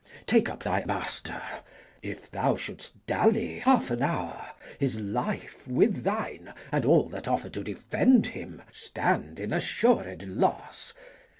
Take 0.25 0.49
up 0.49 0.63
thy 0.63 0.83
master. 0.85 1.43
If 2.01 2.31
thou 2.31 2.55
shouldst 2.55 3.05
dally 3.05 3.59
half 3.59 3.91
an 3.91 4.01
hour, 4.01 4.47
his 4.79 4.99
life, 4.99 5.67
With 5.67 6.01
thine, 6.03 6.55
and 6.71 6.85
all 6.85 7.03
that 7.09 7.27
offer 7.27 7.49
to 7.49 7.63
defend 7.63 8.25
him, 8.25 8.63
Stand 8.71 9.39
in 9.39 9.53
assured 9.53 10.23
loss. 10.23 10.95